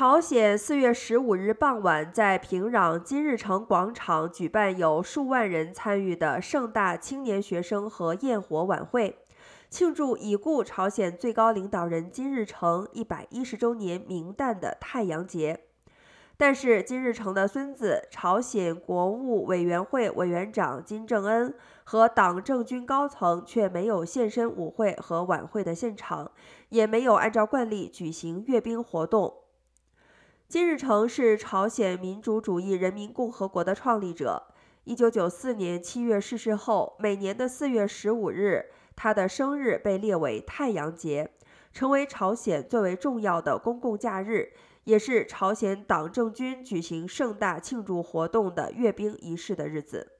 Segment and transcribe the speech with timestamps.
[0.00, 9.18] 朝鲜四月十五日傍晚在平壤金日成广场举办有数万人参与的盛大青年学生和焰火晚会，
[9.68, 15.64] 庆祝已故朝鲜最高领导人金日成一百一十周年冥诞的太阳节。
[16.38, 21.54] 但是，金日成的孙子朝鲜国务委员会委员长金正恩
[21.84, 26.30] 和党政军高层却没有现身舞会和晚会的现场，
[26.70, 29.34] 也没有按照惯例举行阅兵活动。
[30.50, 34.48] 金日成是朝鲜民主主义人民共和国的创立者。
[34.82, 38.64] 一九九四年七月逝世后，每年的四月十五日，
[38.96, 41.30] 他的生日被列为太阳节，
[41.72, 50.19] 成为朝鲜最为重要的公共假日，也是朝鲜党政军举行盛大庆祝活动的阅兵仪式的日子。